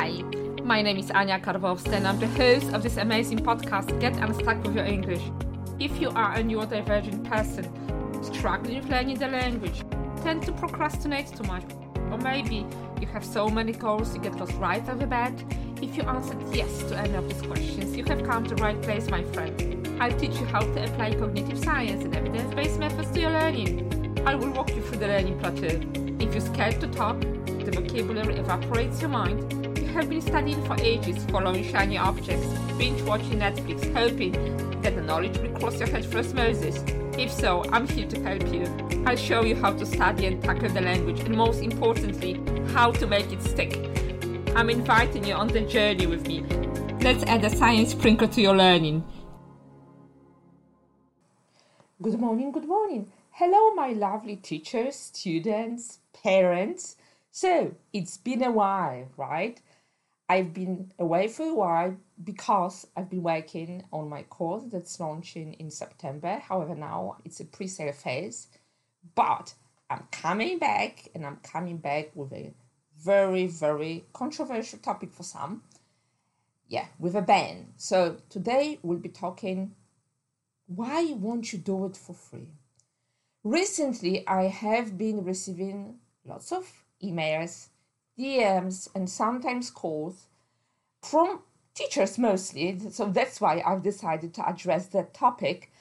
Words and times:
Hi, 0.00 0.22
my 0.64 0.80
name 0.80 0.96
is 0.96 1.10
Ania 1.10 1.38
Karwowska 1.42 1.92
and 1.92 2.08
I'm 2.08 2.18
the 2.18 2.26
host 2.28 2.72
of 2.72 2.82
this 2.82 2.96
amazing 2.96 3.40
podcast, 3.40 4.00
Get 4.00 4.16
Unstuck 4.16 4.64
with 4.64 4.74
Your 4.74 4.86
English. 4.86 5.20
If 5.78 6.00
you 6.00 6.08
are 6.08 6.36
a 6.36 6.42
neurodivergent 6.42 7.28
person, 7.28 7.68
struggling 8.24 8.76
with 8.76 8.88
learning 8.88 9.18
the 9.18 9.28
language, 9.28 9.84
tend 10.22 10.42
to 10.44 10.52
procrastinate 10.52 11.26
too 11.36 11.42
much, 11.42 11.64
or 12.10 12.16
maybe 12.16 12.64
you 12.98 13.06
have 13.08 13.22
so 13.22 13.50
many 13.50 13.72
goals 13.72 14.14
you 14.14 14.22
get 14.22 14.36
lost 14.36 14.54
right 14.54 14.88
off 14.88 14.98
the 14.98 15.06
bat, 15.06 15.34
if 15.82 15.94
you 15.94 16.02
answered 16.04 16.40
yes 16.50 16.82
to 16.84 16.96
any 16.96 17.12
of 17.12 17.28
these 17.28 17.42
questions, 17.42 17.94
you 17.94 18.04
have 18.04 18.24
come 18.24 18.46
to 18.46 18.54
the 18.54 18.62
right 18.62 18.80
place, 18.80 19.10
my 19.10 19.22
friend. 19.34 19.86
I'll 20.00 20.18
teach 20.18 20.40
you 20.40 20.46
how 20.46 20.60
to 20.60 20.82
apply 20.82 21.12
cognitive 21.12 21.58
science 21.58 22.04
and 22.04 22.16
evidence-based 22.16 22.78
methods 22.78 23.10
to 23.10 23.20
your 23.20 23.32
learning. 23.32 24.22
I 24.24 24.34
will 24.34 24.50
walk 24.52 24.70
you 24.74 24.80
through 24.80 24.96
the 24.96 25.08
learning 25.08 25.38
plateau. 25.40 25.78
If 26.18 26.32
you're 26.32 26.54
scared 26.54 26.80
to 26.80 26.86
talk, 26.86 27.20
the 27.20 27.70
vocabulary 27.70 28.36
evaporates 28.36 29.02
your 29.02 29.10
mind, 29.10 29.59
have 30.00 30.08
been 30.08 30.22
studying 30.22 30.64
for 30.64 30.74
ages, 30.80 31.22
following 31.26 31.62
shiny 31.62 31.98
objects, 31.98 32.46
binge 32.78 33.02
watching 33.02 33.38
Netflix, 33.38 33.92
hoping 33.92 34.32
that 34.80 34.94
the 34.94 35.02
knowledge 35.02 35.36
will 35.36 35.50
cross 35.50 35.78
your 35.78 35.88
head 35.90 36.06
for 36.06 36.20
osmosis. 36.20 36.82
If 37.18 37.30
so, 37.30 37.64
I'm 37.70 37.86
here 37.86 38.06
to 38.08 38.22
help 38.22 38.50
you. 38.50 38.64
I'll 39.04 39.16
show 39.16 39.44
you 39.44 39.56
how 39.56 39.74
to 39.74 39.84
study 39.84 40.24
and 40.24 40.42
tackle 40.42 40.70
the 40.70 40.80
language, 40.80 41.20
and 41.20 41.36
most 41.36 41.60
importantly, 41.60 42.40
how 42.72 42.92
to 42.92 43.06
make 43.06 43.30
it 43.30 43.42
stick. 43.42 43.76
I'm 44.56 44.70
inviting 44.70 45.24
you 45.24 45.34
on 45.34 45.48
the 45.48 45.60
journey 45.60 46.06
with 46.06 46.26
me. 46.26 46.44
Let's 47.02 47.22
add 47.24 47.44
a 47.44 47.50
science 47.50 47.90
sprinkle 47.90 48.28
to 48.28 48.40
your 48.40 48.56
learning. 48.56 49.04
Good 52.00 52.18
morning, 52.18 52.52
good 52.52 52.66
morning. 52.66 53.12
Hello, 53.32 53.74
my 53.74 53.92
lovely 53.92 54.36
teachers, 54.36 54.96
students, 54.96 55.98
parents. 56.22 56.96
So, 57.30 57.74
it's 57.92 58.16
been 58.16 58.42
a 58.42 58.50
while, 58.50 59.08
right? 59.18 59.60
I've 60.30 60.54
been 60.54 60.92
away 60.96 61.26
for 61.26 61.42
a 61.42 61.54
while 61.54 61.96
because 62.22 62.86
I've 62.96 63.10
been 63.10 63.24
working 63.24 63.82
on 63.92 64.08
my 64.08 64.22
course 64.22 64.62
that's 64.70 65.00
launching 65.00 65.54
in 65.54 65.72
September. 65.72 66.38
However, 66.38 66.76
now 66.76 67.16
it's 67.24 67.40
a 67.40 67.44
pre 67.44 67.66
sale 67.66 67.92
phase. 67.92 68.46
But 69.16 69.54
I'm 69.90 70.04
coming 70.12 70.60
back 70.60 71.08
and 71.16 71.26
I'm 71.26 71.38
coming 71.42 71.78
back 71.78 72.14
with 72.14 72.32
a 72.32 72.54
very, 72.96 73.48
very 73.48 74.04
controversial 74.12 74.78
topic 74.78 75.12
for 75.12 75.24
some. 75.24 75.64
Yeah, 76.68 76.86
with 77.00 77.16
a 77.16 77.22
ban. 77.22 77.72
So 77.76 78.18
today 78.28 78.78
we'll 78.84 78.98
be 78.98 79.08
talking 79.08 79.74
why 80.66 81.12
won't 81.12 81.52
you 81.52 81.58
do 81.58 81.86
it 81.86 81.96
for 81.96 82.14
free? 82.14 82.50
Recently, 83.42 84.24
I 84.28 84.44
have 84.44 84.96
been 84.96 85.24
receiving 85.24 85.96
lots 86.24 86.52
of 86.52 86.70
emails 87.02 87.69
DMs, 88.20 88.88
and 88.94 89.08
sometimes 89.08 89.70
calls 89.70 90.26
from 91.02 91.40
teachers 91.74 92.18
mostly. 92.18 92.78
So 92.90 93.06
that's 93.06 93.40
why 93.40 93.62
I've 93.66 93.82
decided 93.82 94.34
to 94.34 94.48
address 94.48 94.86
that 94.88 95.14
topic. 95.14 95.72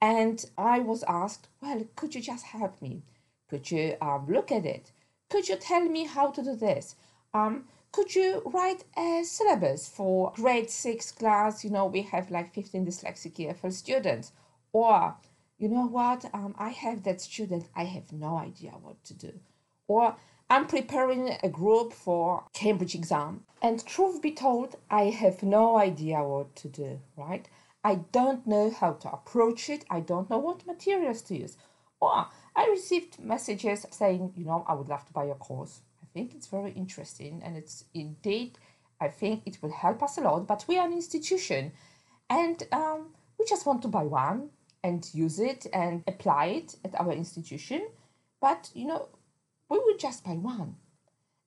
And 0.00 0.44
I 0.58 0.80
was 0.80 1.04
asked, 1.04 1.48
well, 1.62 1.86
could 1.96 2.14
you 2.14 2.20
just 2.20 2.46
help 2.46 2.82
me? 2.82 3.02
Could 3.48 3.70
you 3.70 3.96
um, 4.00 4.26
look 4.28 4.50
at 4.50 4.66
it? 4.66 4.90
Could 5.30 5.48
you 5.48 5.56
tell 5.56 5.84
me 5.84 6.04
how 6.04 6.30
to 6.30 6.42
do 6.42 6.56
this? 6.56 6.96
Um, 7.32 7.64
could 7.92 8.14
you 8.14 8.42
write 8.44 8.84
a 8.96 9.22
syllabus 9.24 9.88
for 9.88 10.32
grade 10.34 10.68
six 10.68 11.12
class? 11.12 11.64
You 11.64 11.70
know, 11.70 11.86
we 11.86 12.02
have 12.02 12.30
like 12.30 12.52
15 12.52 12.84
dyslexic 12.84 13.36
EFL 13.36 13.72
students. 13.72 14.32
Or, 14.72 15.14
you 15.58 15.68
know 15.68 15.86
what? 15.86 16.24
Um, 16.34 16.54
I 16.58 16.70
have 16.70 17.04
that 17.04 17.20
student, 17.20 17.66
I 17.76 17.84
have 17.84 18.12
no 18.12 18.36
idea 18.36 18.72
what 18.72 19.02
to 19.04 19.14
do. 19.14 19.32
Or 19.86 20.16
I'm 20.50 20.66
preparing 20.66 21.36
a 21.42 21.48
group 21.48 21.92
for 21.92 22.44
Cambridge 22.52 22.94
exam. 22.94 23.44
And 23.62 23.84
truth 23.84 24.20
be 24.20 24.32
told, 24.32 24.76
I 24.90 25.04
have 25.04 25.42
no 25.42 25.76
idea 25.76 26.22
what 26.22 26.54
to 26.56 26.68
do, 26.68 27.00
right? 27.16 27.48
I 27.82 27.96
don't 28.12 28.46
know 28.46 28.70
how 28.70 28.92
to 28.92 29.10
approach 29.10 29.70
it. 29.70 29.84
I 29.90 30.00
don't 30.00 30.28
know 30.28 30.38
what 30.38 30.66
materials 30.66 31.22
to 31.22 31.36
use. 31.36 31.56
Or 32.00 32.26
I 32.56 32.66
received 32.68 33.18
messages 33.18 33.86
saying, 33.90 34.32
you 34.36 34.44
know, 34.44 34.64
I 34.68 34.74
would 34.74 34.88
love 34.88 35.06
to 35.06 35.12
buy 35.12 35.24
your 35.24 35.34
course. 35.36 35.80
I 36.02 36.06
think 36.12 36.34
it's 36.34 36.46
very 36.46 36.72
interesting 36.72 37.42
and 37.42 37.56
it's 37.56 37.84
indeed, 37.94 38.58
I 39.00 39.08
think 39.08 39.42
it 39.46 39.58
will 39.62 39.72
help 39.72 40.02
us 40.02 40.18
a 40.18 40.20
lot. 40.20 40.46
But 40.46 40.66
we 40.68 40.78
are 40.78 40.86
an 40.86 40.92
institution 40.92 41.72
and 42.28 42.62
um, 42.70 43.14
we 43.38 43.46
just 43.46 43.66
want 43.66 43.82
to 43.82 43.88
buy 43.88 44.04
one 44.04 44.50
and 44.82 45.08
use 45.14 45.40
it 45.40 45.66
and 45.72 46.04
apply 46.06 46.46
it 46.46 46.76
at 46.84 46.98
our 47.00 47.12
institution. 47.12 47.88
But, 48.40 48.70
you 48.74 48.86
know, 48.86 49.08
we 49.74 49.80
would 49.84 49.98
just 49.98 50.24
buy 50.24 50.32
one. 50.32 50.76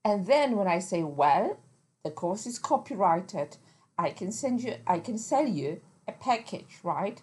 And 0.03 0.25
then 0.25 0.55
when 0.55 0.67
I 0.67 0.79
say, 0.79 1.03
well, 1.03 1.59
the 2.03 2.11
course 2.11 2.45
is 2.45 2.59
copyrighted, 2.59 3.57
I 3.97 4.11
can 4.11 4.31
send 4.31 4.63
you, 4.63 4.75
I 4.85 4.99
can 4.99 5.17
sell 5.17 5.47
you 5.47 5.81
a 6.07 6.11
package, 6.11 6.77
right? 6.83 7.21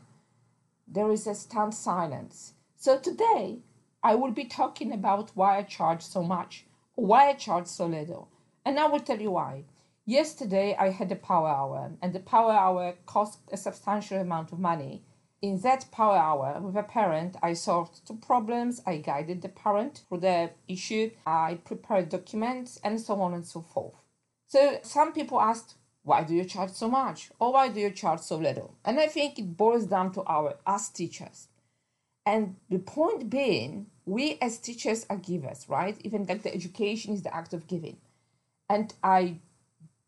There 0.87 1.11
is 1.11 1.27
a 1.27 1.35
stunned 1.35 1.75
silence. 1.75 2.55
So 2.77 2.99
today 2.99 3.61
I 4.03 4.15
will 4.15 4.33
be 4.33 4.45
talking 4.45 4.93
about 4.93 5.31
why 5.35 5.59
I 5.59 5.63
charge 5.63 6.03
so 6.03 6.23
much, 6.23 6.67
why 6.95 7.31
I 7.31 7.35
charge 7.35 7.67
so 7.67 7.87
little. 7.87 8.29
And 8.65 8.79
I 8.79 8.87
will 8.89 9.01
tell 9.01 9.21
you 9.21 9.31
why. 9.33 9.65
Yesterday 10.07 10.77
I 10.79 10.91
had 10.91 11.11
a 11.13 11.17
power 11.17 11.49
hour, 11.49 11.93
and 12.03 12.13
the 12.13 12.21
power 12.21 12.53
hour 12.53 12.95
cost 13.07 13.39
a 13.51 13.57
substantial 13.57 14.19
amount 14.21 14.53
of 14.53 14.59
money 14.59 15.03
in 15.45 15.61
that 15.61 15.91
power 15.93 16.17
hour 16.17 16.59
with 16.59 16.75
a 16.75 16.83
parent, 16.83 17.37
I 17.43 17.53
solved 17.53 18.07
two 18.07 18.17
problems. 18.17 18.81
I 18.87 18.97
guided 18.97 19.43
the 19.43 19.51
parent 19.51 20.03
through 20.09 20.21
the 20.21 20.51
issue. 20.69 21.11
I 21.27 21.59
prepared 21.67 22.09
documents 22.09 22.81
and 22.83 22.99
so 22.99 23.21
on 23.21 23.35
and 23.35 23.47
so 23.47 23.61
forth. 23.61 23.97
So 24.47 24.79
some 24.83 25.13
people 25.13 25.39
asked, 25.39 25.75
why 26.03 26.25
do 26.25 26.35
you 26.35 26.45
charge 26.45 26.71
so 26.71 26.89
much? 26.89 27.31
Or 27.39 27.53
why 27.53 27.69
do 27.69 27.79
you 27.79 27.91
charge 27.91 28.21
so 28.21 28.37
little? 28.39 28.75
And 28.87 28.99
I 28.99 29.07
think 29.07 29.39
it 29.39 29.55
boils 29.55 29.85
down 29.85 30.13
to 30.13 30.23
our 30.23 30.57
us 30.67 30.89
teachers. 30.89 31.49
And 32.25 32.57
the 32.71 32.79
point 32.79 33.29
being, 33.29 33.89
we 34.07 34.39
as 34.41 34.57
teachers 34.57 35.05
are 35.11 35.19
givers, 35.19 35.67
right? 35.69 35.99
Even 36.05 36.25
like 36.25 36.43
the 36.43 36.55
education 36.55 37.13
is 37.13 37.23
the 37.23 37.37
act 37.37 37.53
of 37.53 37.67
giving. 37.67 37.99
And 38.71 38.95
I 39.03 39.41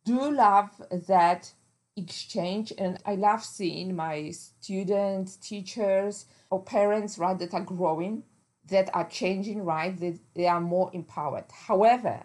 do 0.07 0.31
love 0.31 0.71
that 1.09 1.53
exchange 1.97 2.73
and 2.79 2.99
i 3.07 3.15
love 3.15 3.43
seeing 3.43 3.97
my 3.97 4.31
students 4.31 5.37
teachers 5.37 6.27
or 6.51 6.63
parents 6.63 7.19
right 7.19 7.39
that 7.39 7.55
are 7.55 7.63
growing 7.63 8.23
that 8.69 8.91
are 8.95 9.09
changing 9.09 9.65
right? 9.65 9.99
That 10.01 10.19
they 10.35 10.47
are 10.47 10.61
more 10.61 10.91
empowered. 10.93 11.45
However 11.69 12.25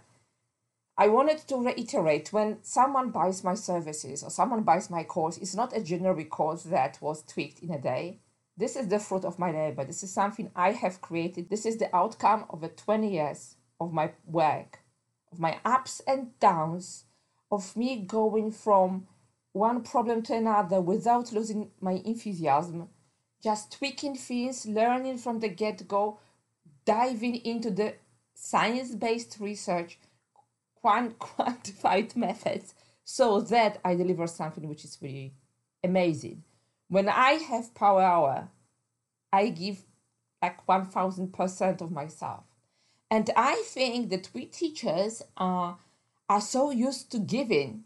i 0.97 1.07
wanted 1.07 1.39
to 1.47 1.55
reiterate 1.57 2.33
when 2.33 2.57
someone 2.61 3.09
buys 3.09 3.43
my 3.43 3.55
services 3.55 4.23
or 4.23 4.29
someone 4.29 4.61
buys 4.61 4.89
my 4.89 5.03
course 5.03 5.37
it's 5.37 5.55
not 5.55 5.75
a 5.75 5.81
generic 5.81 6.29
course 6.29 6.63
that 6.63 6.97
was 7.01 7.23
tweaked 7.23 7.59
in 7.59 7.71
a 7.71 7.79
day. 7.79 8.19
This 8.57 8.75
is 8.75 8.89
the 8.89 8.99
fruit 8.99 9.23
of 9.23 9.39
my 9.39 9.51
labor. 9.51 9.85
This 9.85 10.03
is 10.03 10.11
something 10.13 10.51
i 10.55 10.71
have 10.71 11.01
created. 11.01 11.49
This 11.49 11.65
is 11.65 11.77
the 11.77 11.95
outcome 11.95 12.45
of 12.49 12.61
the 12.61 12.67
20 12.67 13.09
years 13.09 13.55
of 13.79 13.93
my 13.93 14.11
work 14.25 14.79
of 15.31 15.39
my 15.39 15.59
ups 15.63 16.01
and 16.05 16.37
downs 16.39 17.05
of 17.49 17.75
me 17.75 17.95
going 18.05 18.51
from 18.51 19.07
one 19.53 19.83
problem 19.83 20.21
to 20.23 20.35
another 20.35 20.79
without 20.79 21.31
losing 21.31 21.71
my 21.81 22.01
enthusiasm, 22.05 22.87
just 23.43 23.71
tweaking 23.77 24.15
things, 24.15 24.65
learning 24.65 25.17
from 25.17 25.39
the 25.39 25.49
get 25.49 25.87
go, 25.87 26.19
diving 26.85 27.35
into 27.35 27.69
the 27.69 27.95
science 28.33 28.95
based 28.95 29.37
research, 29.39 29.99
quant- 30.75 31.19
quantified 31.19 32.15
methods, 32.15 32.73
so 33.03 33.41
that 33.41 33.79
I 33.83 33.95
deliver 33.95 34.27
something 34.27 34.67
which 34.67 34.85
is 34.85 34.97
really 35.01 35.33
amazing. 35.83 36.43
When 36.87 37.09
I 37.09 37.31
have 37.33 37.73
power 37.73 38.01
hour, 38.01 38.49
I 39.33 39.49
give 39.49 39.83
like 40.41 40.65
1000% 40.65 41.81
of 41.81 41.91
myself. 41.91 42.43
And 43.09 43.29
I 43.35 43.63
think 43.67 44.09
that 44.09 44.29
we 44.33 44.45
teachers 44.45 45.21
are, 45.35 45.77
are 46.29 46.41
so 46.41 46.71
used 46.71 47.11
to 47.11 47.19
giving 47.19 47.83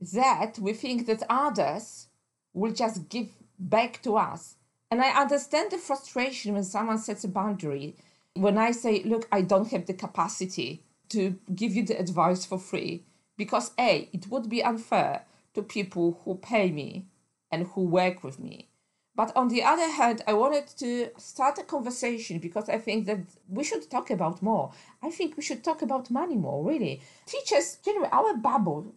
that 0.00 0.58
we 0.58 0.72
think 0.72 1.06
that 1.06 1.22
others 1.28 2.08
will 2.52 2.72
just 2.72 3.08
give 3.08 3.28
back 3.58 4.02
to 4.02 4.16
us. 4.16 4.56
And 4.90 5.02
I 5.02 5.10
understand 5.20 5.70
the 5.70 5.78
frustration 5.78 6.54
when 6.54 6.64
someone 6.64 6.98
sets 6.98 7.24
a 7.24 7.28
boundary. 7.28 7.96
When 8.34 8.56
I 8.56 8.70
say, 8.70 9.02
look, 9.04 9.28
I 9.32 9.42
don't 9.42 9.70
have 9.70 9.86
the 9.86 9.94
capacity 9.94 10.82
to 11.10 11.36
give 11.54 11.74
you 11.74 11.84
the 11.84 11.98
advice 11.98 12.44
for 12.44 12.58
free, 12.58 13.04
because 13.36 13.72
A, 13.78 14.08
it 14.12 14.28
would 14.28 14.48
be 14.48 14.62
unfair 14.62 15.24
to 15.54 15.62
people 15.62 16.20
who 16.24 16.34
pay 16.36 16.70
me 16.70 17.06
and 17.50 17.66
who 17.68 17.82
work 17.82 18.22
with 18.22 18.38
me. 18.38 18.68
But 19.16 19.34
on 19.34 19.48
the 19.48 19.64
other 19.64 19.90
hand, 19.90 20.22
I 20.28 20.34
wanted 20.34 20.68
to 20.78 21.10
start 21.16 21.58
a 21.58 21.64
conversation 21.64 22.38
because 22.38 22.68
I 22.68 22.78
think 22.78 23.06
that 23.06 23.18
we 23.48 23.64
should 23.64 23.90
talk 23.90 24.10
about 24.10 24.42
more. 24.42 24.70
I 25.02 25.10
think 25.10 25.36
we 25.36 25.42
should 25.42 25.64
talk 25.64 25.82
about 25.82 26.10
money 26.10 26.36
more, 26.36 26.64
really. 26.64 27.00
Teachers, 27.26 27.78
generally, 27.84 28.10
our 28.12 28.34
bubble 28.36 28.94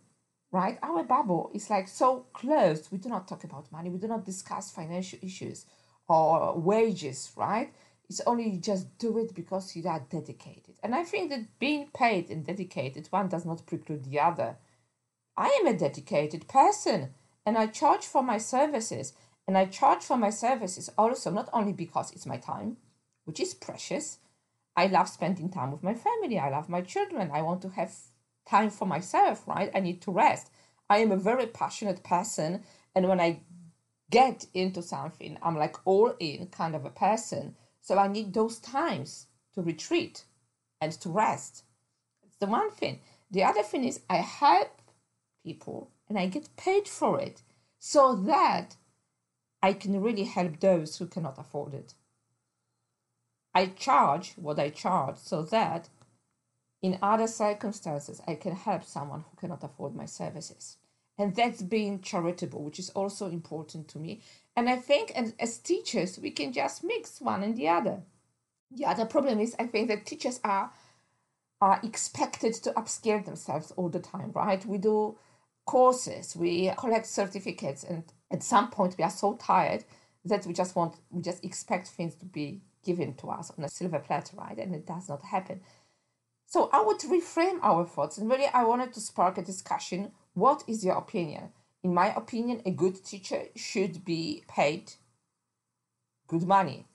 right? 0.51 0.77
Our 0.83 1.03
bubble 1.03 1.51
is 1.53 1.69
like 1.69 1.87
so 1.87 2.25
closed. 2.33 2.91
We 2.91 2.97
do 2.97 3.09
not 3.09 3.27
talk 3.27 3.43
about 3.43 3.71
money. 3.71 3.89
We 3.89 3.99
do 3.99 4.07
not 4.07 4.25
discuss 4.25 4.71
financial 4.71 5.19
issues 5.21 5.65
or 6.07 6.59
wages, 6.59 7.31
right? 7.35 7.73
It's 8.09 8.21
only 8.25 8.49
you 8.49 8.59
just 8.59 8.97
do 8.97 9.17
it 9.19 9.33
because 9.33 9.75
you 9.75 9.87
are 9.87 10.05
dedicated. 10.09 10.75
And 10.83 10.93
I 10.93 11.03
think 11.03 11.29
that 11.29 11.59
being 11.59 11.87
paid 11.93 12.29
and 12.29 12.45
dedicated, 12.45 13.07
one 13.09 13.29
does 13.29 13.45
not 13.45 13.65
preclude 13.65 14.03
the 14.03 14.19
other. 14.19 14.57
I 15.37 15.47
am 15.61 15.67
a 15.67 15.77
dedicated 15.77 16.49
person 16.49 17.13
and 17.45 17.57
I 17.57 17.67
charge 17.67 18.05
for 18.05 18.21
my 18.21 18.37
services. 18.37 19.13
And 19.47 19.57
I 19.57 19.65
charge 19.65 20.03
for 20.03 20.17
my 20.17 20.29
services 20.29 20.89
also 20.97 21.31
not 21.31 21.49
only 21.53 21.73
because 21.73 22.11
it's 22.11 22.25
my 22.25 22.37
time, 22.37 22.77
which 23.25 23.39
is 23.39 23.53
precious. 23.53 24.19
I 24.75 24.87
love 24.87 25.09
spending 25.09 25.49
time 25.49 25.71
with 25.71 25.83
my 25.83 25.93
family. 25.93 26.37
I 26.37 26.49
love 26.49 26.69
my 26.69 26.81
children. 26.81 27.31
I 27.33 27.41
want 27.41 27.61
to 27.63 27.69
have 27.69 27.93
time 28.47 28.69
for 28.69 28.85
myself, 28.85 29.47
right? 29.47 29.71
I 29.73 29.79
need 29.79 30.01
to 30.03 30.11
rest. 30.11 30.49
I 30.89 30.97
am 30.97 31.11
a 31.11 31.17
very 31.17 31.47
passionate 31.47 32.03
person. 32.03 32.63
And 32.95 33.07
when 33.07 33.19
I 33.19 33.41
get 34.09 34.45
into 34.53 34.81
something, 34.81 35.37
I'm 35.41 35.57
like 35.57 35.77
all 35.85 36.13
in 36.19 36.47
kind 36.47 36.75
of 36.75 36.85
a 36.85 36.89
person. 36.89 37.55
So 37.81 37.97
I 37.97 38.07
need 38.07 38.33
those 38.33 38.59
times 38.59 39.27
to 39.53 39.61
retreat 39.61 40.25
and 40.79 40.91
to 40.93 41.09
rest. 41.09 41.63
It's 42.23 42.37
the 42.37 42.47
one 42.47 42.71
thing. 42.71 42.99
The 43.31 43.43
other 43.43 43.63
thing 43.63 43.85
is 43.85 44.01
I 44.09 44.17
help 44.17 44.81
people 45.43 45.89
and 46.09 46.19
I 46.19 46.27
get 46.27 46.55
paid 46.57 46.87
for 46.87 47.19
it 47.19 47.41
so 47.79 48.15
that 48.15 48.75
I 49.63 49.73
can 49.73 50.01
really 50.01 50.23
help 50.23 50.59
those 50.59 50.97
who 50.97 51.07
cannot 51.07 51.39
afford 51.39 51.73
it. 51.73 51.93
I 53.53 53.67
charge 53.67 54.33
what 54.35 54.59
I 54.59 54.69
charge 54.69 55.17
so 55.17 55.43
that 55.43 55.89
in 56.81 56.97
other 57.01 57.27
circumstances 57.27 58.21
I 58.27 58.35
can 58.35 58.55
help 58.55 58.83
someone 58.83 59.21
who 59.29 59.37
cannot 59.37 59.63
afford 59.63 59.95
my 59.95 60.05
services. 60.05 60.77
And 61.17 61.35
that's 61.35 61.61
being 61.61 62.01
charitable, 62.01 62.63
which 62.63 62.79
is 62.79 62.89
also 62.91 63.27
important 63.29 63.87
to 63.89 63.99
me. 63.99 64.21
And 64.55 64.69
I 64.69 64.77
think 64.77 65.11
as, 65.11 65.33
as 65.39 65.59
teachers, 65.59 66.17
we 66.19 66.31
can 66.31 66.51
just 66.51 66.83
mix 66.83 67.21
one 67.21 67.43
and 67.43 67.55
the 67.55 67.69
other. 67.69 68.01
The 68.71 68.85
other 68.85 69.05
problem 69.05 69.39
is 69.39 69.55
I 69.59 69.67
think 69.67 69.89
that 69.89 70.05
teachers 70.05 70.39
are 70.43 70.71
are 71.61 71.79
expected 71.83 72.53
to 72.55 72.71
upskill 72.71 73.23
themselves 73.23 73.71
all 73.77 73.89
the 73.89 73.99
time, 73.99 74.31
right? 74.33 74.65
We 74.65 74.79
do 74.79 75.17
courses, 75.65 76.35
we 76.35 76.71
collect 76.77 77.05
certificates, 77.05 77.83
and 77.83 78.03
at 78.31 78.43
some 78.43 78.71
point 78.71 78.95
we 78.97 79.03
are 79.03 79.11
so 79.11 79.35
tired 79.35 79.85
that 80.25 80.45
we 80.45 80.53
just 80.53 80.75
want 80.75 80.95
we 81.11 81.21
just 81.21 81.43
expect 81.45 81.87
things 81.87 82.15
to 82.15 82.25
be 82.25 82.61
given 82.83 83.13
to 83.15 83.29
us 83.29 83.51
on 83.57 83.63
a 83.63 83.69
silver 83.69 83.99
platter, 83.99 84.35
right? 84.37 84.57
And 84.57 84.73
it 84.73 84.87
does 84.87 85.07
not 85.09 85.21
happen. 85.23 85.61
So 86.51 86.69
I 86.73 86.81
would 86.81 86.99
reframe 86.99 87.59
our 87.63 87.85
thoughts 87.85 88.17
and 88.17 88.29
really 88.29 88.47
I 88.53 88.65
wanted 88.65 88.91
to 88.95 88.99
spark 88.99 89.37
a 89.37 89.41
discussion. 89.41 90.11
What 90.33 90.65
is 90.67 90.83
your 90.83 90.95
opinion? 90.97 91.53
In 91.81 91.93
my 91.93 92.13
opinion, 92.13 92.61
a 92.65 92.71
good 92.71 93.05
teacher 93.05 93.43
should 93.55 94.03
be 94.03 94.43
paid 94.49 94.91
good 96.27 96.43
money 96.43 96.87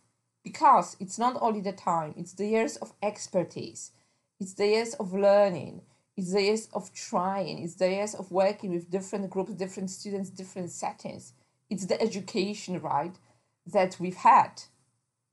because 0.45 0.95
it's 1.01 1.19
not 1.19 1.39
only 1.41 1.63
the 1.63 1.73
time, 1.73 2.13
it's 2.19 2.35
the 2.35 2.47
years 2.47 2.77
of 2.77 2.93
expertise, 3.03 3.93
it's 4.39 4.53
the 4.53 4.67
years 4.67 4.93
of 4.93 5.15
learning, 5.15 5.81
it's 6.19 6.35
the 6.35 6.43
years 6.43 6.69
of 6.75 6.93
trying, 6.93 7.63
it's 7.63 7.77
the 7.77 7.89
years 7.89 8.15
of 8.15 8.31
working 8.31 8.75
with 8.75 8.91
different 8.91 9.31
groups, 9.31 9.55
different 9.55 9.89
students, 9.89 10.29
different 10.29 10.71
settings. 10.71 11.33
It's 11.71 11.87
the 11.87 11.99
education, 12.03 12.79
right, 12.83 13.17
that 13.73 13.97
we've 13.99 14.17
had 14.17 14.65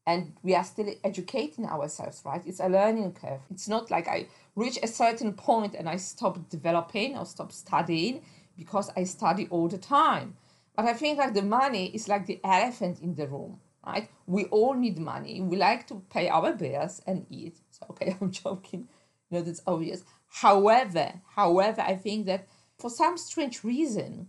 and 0.06 0.34
we 0.44 0.54
are 0.54 0.64
still 0.64 0.94
educating 1.04 1.66
ourselves, 1.66 2.22
right? 2.26 2.42
It's 2.46 2.60
a 2.60 2.68
learning 2.68 3.14
curve. 3.14 3.40
It's 3.50 3.70
not 3.70 3.90
like 3.90 4.08
I 4.08 4.28
reach 4.56 4.78
a 4.84 4.88
certain 4.88 5.34
point 5.34 5.76
and 5.76 5.88
I 5.88 5.96
stop 5.96 6.50
developing 6.50 7.18
or 7.18 7.26
stop 7.26 7.52
studying 7.52 8.22
because 8.58 8.92
I 8.98 9.06
study 9.06 9.48
all 9.50 9.68
the 9.68 9.78
time. 9.78 10.36
But 10.76 10.86
I 10.86 10.94
think 10.94 11.20
like 11.20 11.34
the 11.34 11.42
money 11.42 11.88
is 11.94 12.08
like 12.08 12.26
the 12.26 12.40
elephant 12.44 13.00
in 13.00 13.16
the 13.16 13.28
room, 13.28 13.60
right? 13.86 14.10
We 14.28 14.46
all 14.46 14.74
need 14.74 14.98
money. 14.98 15.40
We 15.40 15.56
like 15.56 15.88
to 15.88 16.02
pay 16.10 16.28
our 16.30 16.54
bills 16.54 17.02
and 17.08 17.26
eat. 17.30 17.58
So 17.70 17.86
okay, 17.92 18.18
I'm 18.22 18.32
joking. 18.32 18.90
You 19.30 19.40
know, 19.40 19.44
that's 19.44 19.62
obvious. 19.66 20.04
However, 20.28 21.14
however, 21.36 21.82
I 21.82 21.96
think 21.96 22.26
that 22.26 22.48
for 22.78 22.90
some 22.90 23.18
strange 23.18 23.64
reason, 23.64 24.28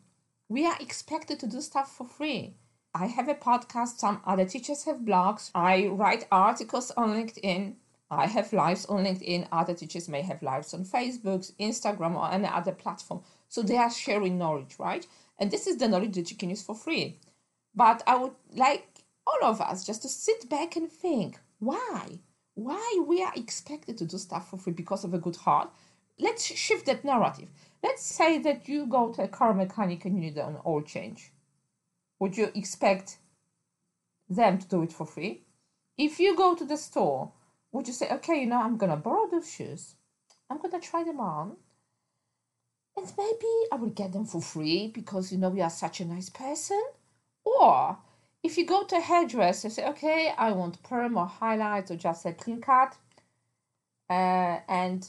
we 0.49 0.67
are 0.67 0.77
expected 0.79 1.41
to 1.41 1.47
do 1.47 1.61
stuff 1.61 1.97
for 1.97 2.07
free 2.07 2.55
I 2.97 3.07
have 3.07 3.29
a 3.29 3.35
podcast, 3.35 3.99
some 3.99 4.21
other 4.25 4.45
teachers 4.45 4.85
have 4.85 4.99
blogs. 4.99 5.51
I 5.53 5.89
write 5.89 6.29
articles 6.31 6.93
on 6.93 7.11
LinkedIn. 7.11 7.75
I 8.09 8.29
have 8.29 8.53
lives 8.53 8.87
on 8.87 9.05
LinkedIn. 9.05 9.49
Other 9.51 9.75
teachers 9.75 10.09
may 10.09 10.23
have 10.23 10.41
lives 10.45 10.73
on 10.73 10.85
Facebook, 10.85 11.51
Instagram, 11.59 12.15
or 12.15 12.31
any 12.31 12.47
other 12.47 12.71
platform. 12.71 13.23
So 13.49 13.63
they 13.63 13.77
are 13.77 13.91
sharing 13.91 14.39
knowledge, 14.39 14.77
right? 14.79 15.05
And 15.41 15.51
this 15.51 15.67
is 15.67 15.79
the 15.79 15.89
knowledge 15.89 16.15
that 16.15 16.31
you 16.31 16.37
can 16.37 16.51
use 16.51 16.63
for 16.63 16.77
free. 16.77 17.19
But 17.75 18.05
I 18.07 18.15
would 18.15 18.35
like 18.55 18.87
all 19.27 19.51
of 19.51 19.61
us 19.61 19.85
just 19.85 20.03
to 20.03 20.09
sit 20.09 20.49
back 20.49 20.77
and 20.77 20.89
think 20.89 21.41
why? 21.59 22.21
Why 22.55 23.05
we 23.09 23.25
are 23.25 23.33
expected 23.35 23.99
to 23.99 24.05
do 24.05 24.19
stuff 24.19 24.51
for 24.51 24.57
free 24.57 24.73
because 24.73 25.03
of 25.03 25.15
a 25.15 25.19
good 25.19 25.35
heart? 25.35 25.69
Let's 26.21 26.45
shift 26.45 26.87
that 26.87 27.05
narrative. 27.05 27.49
Let's 27.83 28.05
say 28.05 28.39
that 28.39 28.69
you 28.69 28.87
go 28.87 29.13
to 29.15 29.23
a 29.25 29.29
car 29.29 29.53
mechanic 29.53 30.05
and 30.05 30.15
you 30.15 30.31
need 30.31 30.39
an 30.39 30.59
oil 30.65 30.83
change 30.83 31.33
would 32.19 32.37
you 32.37 32.51
expect 32.55 33.19
them 34.29 34.59
to 34.59 34.69
do 34.69 34.83
it 34.83 34.93
for 34.93 35.07
free? 35.07 35.43
If 35.97 36.19
you 36.19 36.37
go 36.37 36.55
to 36.55 36.65
the 36.65 36.77
store, 36.77 37.33
would 37.73 37.87
you 37.87 37.93
say, 37.93 38.09
okay, 38.11 38.41
you 38.41 38.47
know, 38.47 38.61
I'm 38.61 38.77
gonna 38.77 38.97
borrow 38.97 39.29
those 39.29 39.51
shoes, 39.51 39.97
I'm 40.51 40.59
gonna 40.59 40.81
try 40.81 41.05
them 41.05 41.21
on, 41.21 41.57
and 42.97 43.13
maybe 43.19 43.53
I 43.73 43.77
will 43.77 43.91
get 43.91 44.13
them 44.13 44.25
for 44.25 44.41
free 44.41 44.89
because 44.89 45.33
you 45.33 45.39
know 45.39 45.53
you 45.53 45.63
are 45.63 45.71
such 45.71 46.01
a 46.01 46.05
nice 46.05 46.31
person? 46.31 46.83
Or 47.45 47.99
if 48.43 48.57
you 48.57 48.65
go 48.65 48.85
to 48.85 48.97
a 48.97 49.01
hairdresser, 49.01 49.71
say, 49.71 49.87
okay, 49.89 50.33
I 50.37 50.53
want 50.53 50.83
perm 50.83 51.17
or 51.17 51.27
highlights 51.27 51.91
or 51.91 51.97
just 51.97 52.25
a 52.25 52.33
clean 52.33 52.61
cut, 52.61 52.97
uh, 54.09 54.61
and 54.69 55.09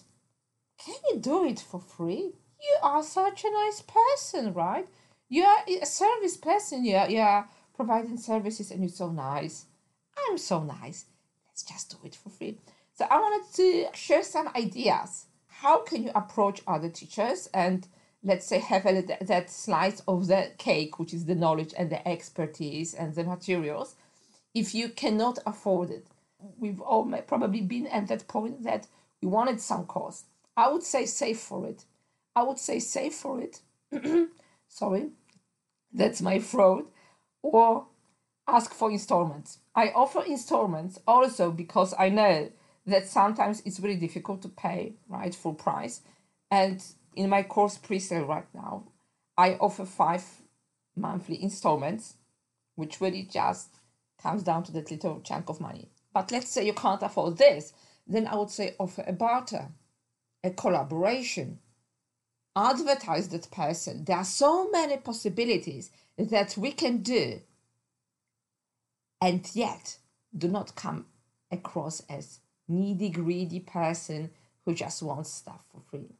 can 0.83 0.95
you 1.09 1.19
do 1.19 1.45
it 1.45 1.59
for 1.59 1.79
free? 1.79 2.33
You 2.61 2.77
are 2.81 3.03
such 3.03 3.43
a 3.43 3.51
nice 3.51 3.81
person, 3.81 4.53
right? 4.53 4.87
You're 5.29 5.55
a 5.81 5.85
service 5.85 6.37
person. 6.37 6.85
You're, 6.85 7.09
you're 7.09 7.47
providing 7.75 8.17
services 8.17 8.71
and 8.71 8.81
you're 8.81 8.89
so 8.89 9.09
nice. 9.09 9.65
I'm 10.17 10.37
so 10.37 10.63
nice. 10.63 11.05
Let's 11.47 11.63
just 11.63 11.91
do 11.91 11.97
it 12.05 12.15
for 12.15 12.29
free. 12.29 12.57
So 12.93 13.05
I 13.09 13.17
wanted 13.17 13.53
to 13.55 13.87
share 13.97 14.23
some 14.23 14.49
ideas. 14.55 15.25
How 15.47 15.81
can 15.81 16.03
you 16.03 16.11
approach 16.15 16.61
other 16.67 16.89
teachers 16.89 17.49
and 17.53 17.87
let's 18.23 18.45
say 18.47 18.59
have 18.59 18.85
a, 18.85 19.03
that 19.21 19.49
slice 19.49 20.01
of 20.07 20.27
the 20.27 20.51
cake, 20.57 20.99
which 20.99 21.13
is 21.13 21.25
the 21.25 21.35
knowledge 21.35 21.73
and 21.77 21.89
the 21.89 22.07
expertise 22.07 22.93
and 22.93 23.13
the 23.13 23.23
materials, 23.23 23.95
if 24.53 24.73
you 24.73 24.89
cannot 24.89 25.39
afford 25.45 25.89
it? 25.91 26.07
We've 26.57 26.81
all 26.81 27.05
probably 27.27 27.61
been 27.61 27.87
at 27.87 28.07
that 28.07 28.27
point 28.27 28.63
that 28.63 28.87
we 29.21 29.27
wanted 29.27 29.59
some 29.59 29.85
cost. 29.85 30.25
I 30.55 30.69
would 30.71 30.83
say 30.83 31.05
save 31.05 31.39
for 31.39 31.67
it. 31.67 31.83
I 32.35 32.43
would 32.43 32.59
say 32.59 32.79
save 32.79 33.13
for 33.13 33.41
it. 33.41 33.59
Sorry, 34.67 35.09
that's 35.95 36.21
my 36.21 36.39
fraud, 36.39 36.85
or 37.41 37.87
ask 38.47 38.73
for 38.73 38.91
installments. 38.91 39.59
I 39.73 39.89
offer 39.89 40.23
installments 40.25 40.99
also 41.07 41.51
because 41.51 41.93
I 41.97 42.09
know 42.09 42.51
that 42.85 43.07
sometimes 43.07 43.61
it's 43.65 43.79
really 43.79 43.95
difficult 43.95 44.41
to 44.43 44.49
pay 44.49 44.93
right 45.09 45.33
full 45.33 45.55
price. 45.55 46.01
And 46.51 46.83
in 47.15 47.29
my 47.29 47.43
course 47.43 47.77
pre-sale 47.77 48.25
right 48.25 48.47
now, 48.53 48.83
I 49.37 49.55
offer 49.55 49.85
five 49.85 50.23
monthly 50.95 51.41
installments, 51.41 52.15
which 52.75 53.01
really 53.01 53.23
just 53.23 53.75
comes 54.21 54.43
down 54.43 54.63
to 54.63 54.71
that 54.73 54.91
little 54.91 55.21
chunk 55.21 55.49
of 55.49 55.59
money. 55.59 55.89
But 56.13 56.31
let's 56.31 56.49
say 56.49 56.65
you 56.65 56.73
can't 56.73 57.03
afford 57.03 57.37
this, 57.37 57.73
then 58.07 58.27
I 58.27 58.35
would 58.35 58.51
say 58.51 58.75
offer 58.79 59.03
a 59.07 59.13
barter, 59.13 59.69
a 60.43 60.51
collaboration, 60.51 61.59
advertise 62.55 63.27
that 63.29 63.51
person. 63.51 64.05
There 64.05 64.17
are 64.17 64.23
so 64.23 64.69
many 64.69 64.97
possibilities 64.97 65.91
that 66.17 66.55
we 66.57 66.71
can 66.71 66.97
do, 66.97 67.41
and 69.21 69.49
yet 69.53 69.97
do 70.37 70.47
not 70.47 70.75
come 70.75 71.05
across 71.51 72.01
as 72.09 72.39
needy, 72.67 73.09
greedy 73.09 73.59
person 73.59 74.31
who 74.65 74.73
just 74.73 75.03
wants 75.03 75.29
stuff 75.31 75.61
for 75.71 75.81
free. 75.89 76.15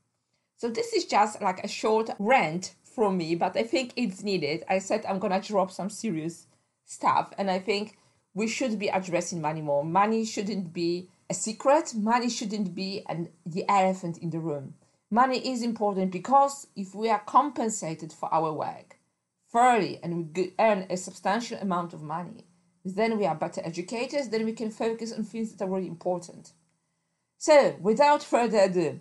So 0.58 0.70
this 0.70 0.94
is 0.94 1.06
just 1.06 1.42
like 1.42 1.64
a 1.64 1.68
short 1.68 2.10
rant 2.20 2.76
from 2.84 3.18
me, 3.18 3.36
but 3.36 3.58
I 3.58 3.64
think 3.64 3.94
it's 3.96 4.24
needed. 4.24 4.64
I 4.70 4.80
said 4.80 5.06
I'm 5.06 5.20
gonna 5.20 5.42
drop 5.42 5.72
some 5.72 5.90
serious 5.90 6.48
stuff, 6.86 7.34
and 7.38 7.50
I 7.50 7.60
think 7.60 7.98
we 8.34 8.48
should 8.48 8.78
be 8.78 8.90
addressing 8.90 9.42
money 9.42 9.62
more. 9.62 9.84
Money 9.84 10.26
shouldn't 10.26 10.74
be 10.74 11.10
a 11.30 11.34
secret. 11.34 11.94
Money 11.96 12.30
shouldn't 12.30 12.76
be 12.76 13.04
an, 13.08 13.30
the 13.46 13.66
elephant 13.70 14.18
in 14.18 14.30
the 14.30 14.40
room 14.40 14.76
Money 15.12 15.38
is 15.52 15.62
important 15.62 16.12
because 16.12 16.68
if 16.76 16.96
we 16.96 17.10
are 17.10 17.22
compensated 17.26 18.12
for 18.12 18.34
our 18.34 18.52
work 18.52 18.98
fairly 19.52 20.00
and 20.02 20.36
we 20.36 20.54
earn 20.60 20.86
a 20.90 20.98
substantial 20.98 21.58
amount 21.60 21.94
of 21.94 22.02
money, 22.02 22.46
then 22.84 23.18
we 23.18 23.26
are 23.26 23.36
better 23.36 23.62
educators, 23.64 24.30
then 24.30 24.46
we 24.46 24.54
can 24.54 24.72
focus 24.72 25.14
on 25.14 25.24
things 25.24 25.52
that 25.52 25.64
are 25.64 25.70
really 25.70 25.88
important. 25.88 26.52
So, 27.38 27.76
without 27.80 28.24
further 28.24 28.60
ado, 28.60 29.00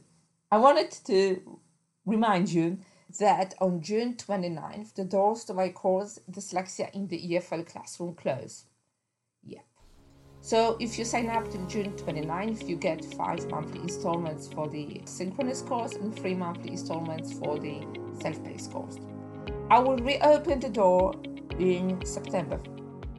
I 0.50 0.58
wanted 0.58 0.90
to 1.06 1.58
remind 2.04 2.50
you 2.50 2.78
that 3.18 3.54
on 3.60 3.80
June 3.80 4.14
29th, 4.14 4.94
the 4.94 5.04
doors 5.04 5.44
to 5.44 5.54
my 5.54 5.68
course 5.70 6.18
Dyslexia 6.30 6.92
in 6.94 7.08
the 7.08 7.20
EFL 7.20 7.66
classroom 7.66 8.14
close. 8.14 8.64
So 10.44 10.76
if 10.78 10.98
you 10.98 11.06
sign 11.06 11.30
up 11.30 11.50
till 11.50 11.64
June 11.68 11.92
29th, 11.92 12.68
you 12.68 12.76
get 12.76 13.02
five 13.14 13.48
monthly 13.48 13.80
installments 13.80 14.46
for 14.46 14.68
the 14.68 15.00
synchronous 15.06 15.62
course 15.62 15.94
and 15.94 16.14
three 16.14 16.34
monthly 16.34 16.72
installments 16.72 17.32
for 17.32 17.58
the 17.58 17.80
self-paced 18.20 18.70
course. 18.70 18.98
I 19.70 19.78
will 19.78 19.96
reopen 19.96 20.60
the 20.60 20.68
door 20.68 21.14
in 21.58 22.04
September. 22.04 22.60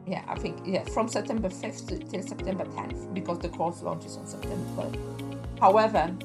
Yeah, 0.06 0.22
I 0.28 0.36
think 0.36 0.60
yeah, 0.64 0.84
from 0.84 1.08
September 1.08 1.48
5th 1.48 2.08
till 2.08 2.22
September 2.22 2.64
10th 2.64 3.12
because 3.12 3.40
the 3.40 3.48
course 3.48 3.82
launches 3.82 4.16
on 4.18 4.28
September 4.28 4.82
12th. 4.82 5.58
However, 5.58 6.16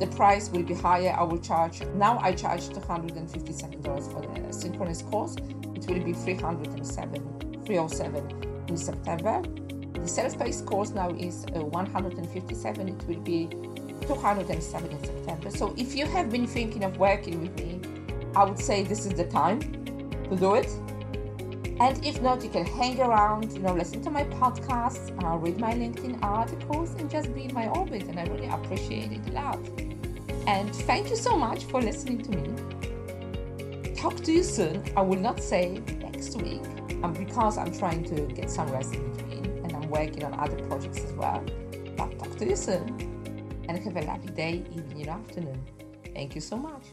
the 0.00 0.08
price 0.08 0.50
will 0.50 0.64
be 0.64 0.74
higher. 0.74 1.14
I 1.16 1.22
will 1.22 1.38
charge 1.38 1.82
now. 1.94 2.18
I 2.18 2.32
charge 2.32 2.62
$257 2.62 4.12
for 4.12 4.22
the 4.26 4.52
synchronous 4.52 5.02
course. 5.02 5.36
It 5.36 5.86
will 5.86 6.02
be 6.02 6.14
307, 6.14 7.62
307 7.64 8.64
in 8.66 8.76
September 8.76 9.40
the 10.02 10.08
self-paced 10.08 10.66
course 10.66 10.90
now 10.90 11.10
is 11.10 11.44
uh, 11.54 11.64
157. 11.64 12.88
It 12.88 13.04
will 13.06 13.20
be 13.20 13.48
207 14.02 14.90
in 14.90 15.04
September. 15.04 15.50
So 15.50 15.74
if 15.76 15.94
you 15.94 16.06
have 16.06 16.30
been 16.30 16.46
thinking 16.46 16.84
of 16.84 16.96
working 16.98 17.42
with 17.42 17.54
me, 17.56 17.80
I 18.34 18.44
would 18.44 18.58
say 18.58 18.82
this 18.82 19.06
is 19.06 19.14
the 19.14 19.26
time 19.26 19.60
to 19.60 20.36
do 20.36 20.54
it. 20.54 20.70
And 21.80 22.04
if 22.04 22.20
not, 22.20 22.42
you 22.42 22.50
can 22.50 22.66
hang 22.66 23.00
around, 23.00 23.52
you 23.52 23.60
know, 23.60 23.72
listen 23.72 24.02
to 24.02 24.10
my 24.10 24.24
podcasts, 24.24 25.10
uh, 25.22 25.36
read 25.36 25.58
my 25.58 25.72
LinkedIn 25.74 26.22
articles, 26.22 26.94
and 26.94 27.08
just 27.08 27.32
be 27.34 27.44
in 27.44 27.54
my 27.54 27.68
orbit. 27.68 28.02
And 28.02 28.18
I 28.18 28.24
really 28.24 28.48
appreciate 28.48 29.12
it 29.12 29.28
a 29.28 29.32
lot. 29.32 29.58
And 30.46 30.74
thank 30.74 31.10
you 31.10 31.16
so 31.16 31.36
much 31.36 31.64
for 31.64 31.80
listening 31.80 32.22
to 32.22 32.30
me. 32.30 33.94
Talk 33.94 34.16
to 34.24 34.32
you 34.32 34.42
soon. 34.42 34.82
I 34.96 35.02
will 35.02 35.20
not 35.20 35.40
say 35.40 35.80
next 36.00 36.36
week 36.36 36.62
um, 37.02 37.12
because 37.12 37.58
I'm 37.58 37.72
trying 37.72 38.02
to 38.04 38.22
get 38.34 38.50
some 38.50 38.70
rest 38.72 38.94
working 39.88 40.24
on 40.24 40.38
other 40.38 40.56
projects 40.66 41.04
as 41.04 41.12
well. 41.12 41.42
But 41.96 42.18
talk 42.18 42.36
to 42.38 42.48
you 42.48 42.56
soon 42.56 43.64
and 43.68 43.78
have 43.78 43.96
a 43.96 44.02
lovely 44.02 44.32
day, 44.32 44.64
evening, 44.72 45.08
or 45.08 45.12
afternoon. 45.12 45.64
Thank 46.14 46.34
you 46.34 46.40
so 46.40 46.56
much. 46.56 46.84